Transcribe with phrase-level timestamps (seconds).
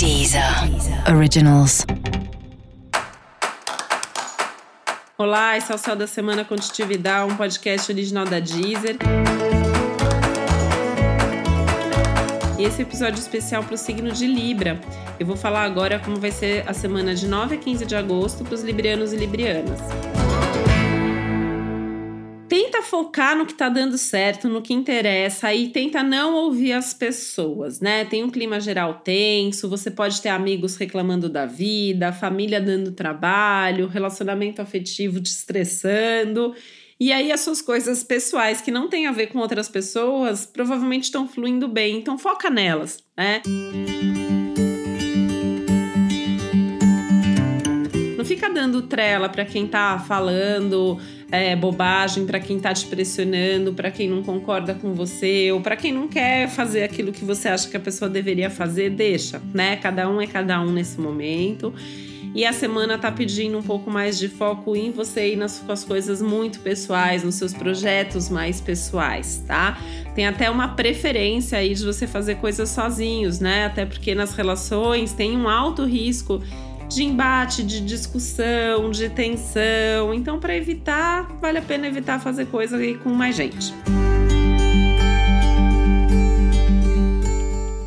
[0.00, 0.42] Deezer
[1.14, 1.84] Originals.
[5.18, 8.96] Olá, esse é o Céu da Semana Contitividade, um podcast original da Deezer.
[12.58, 14.80] E esse episódio especial para o signo de Libra.
[15.18, 18.42] Eu vou falar agora como vai ser a semana de 9 a 15 de agosto
[18.42, 19.80] para os librianos e librianas
[22.70, 26.94] tenta focar no que tá dando certo, no que interessa, e tenta não ouvir as
[26.94, 28.04] pessoas, né?
[28.04, 33.88] Tem um clima geral tenso, você pode ter amigos reclamando da vida, família dando trabalho,
[33.88, 36.54] relacionamento afetivo te estressando.
[36.98, 41.04] E aí as suas coisas pessoais que não têm a ver com outras pessoas provavelmente
[41.04, 43.42] estão fluindo bem, então foca nelas, né?
[48.16, 51.00] Não fica dando trela para quem tá falando
[51.30, 55.76] é, bobagem para quem tá te pressionando, para quem não concorda com você, ou para
[55.76, 59.76] quem não quer fazer aquilo que você acha que a pessoa deveria fazer, deixa, né?
[59.76, 61.72] Cada um é cada um nesse momento.
[62.32, 65.82] E a semana tá pedindo um pouco mais de foco em você e nas suas
[65.82, 69.76] coisas muito pessoais, nos seus projetos mais pessoais, tá?
[70.14, 73.66] Tem até uma preferência aí de você fazer coisas sozinhos, né?
[73.66, 76.40] Até porque nas relações tem um alto risco
[76.90, 80.12] de embate, de discussão, de tensão.
[80.12, 83.72] Então, para evitar, vale a pena evitar fazer coisa aí com mais gente.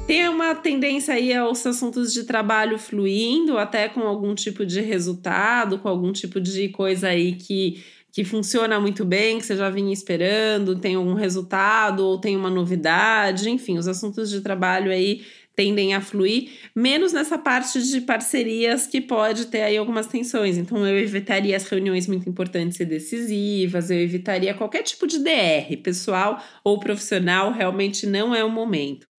[0.07, 5.79] Tem uma tendência aí aos assuntos de trabalho fluindo, até com algum tipo de resultado,
[5.79, 9.91] com algum tipo de coisa aí que que funciona muito bem, que você já vinha
[9.91, 15.23] esperando, tem algum resultado ou tem uma novidade, enfim, os assuntos de trabalho aí
[15.55, 20.57] tendem a fluir, menos nessa parte de parcerias que pode ter aí algumas tensões.
[20.57, 25.77] Então eu evitaria as reuniões muito importantes e decisivas, eu evitaria qualquer tipo de DR,
[25.83, 29.12] pessoal ou profissional, realmente não é o momento.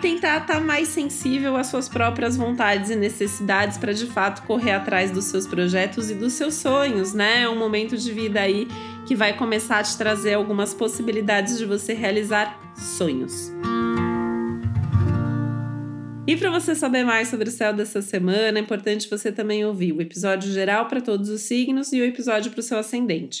[0.00, 4.72] Tentar estar tá mais sensível às suas próprias vontades e necessidades para de fato correr
[4.72, 7.42] atrás dos seus projetos e dos seus sonhos, né?
[7.42, 8.66] É um momento de vida aí
[9.06, 13.52] que vai começar a te trazer algumas possibilidades de você realizar sonhos.
[16.26, 19.92] E para você saber mais sobre o céu dessa semana, é importante você também ouvir
[19.92, 23.40] o episódio geral para todos os signos e o episódio para o seu ascendente.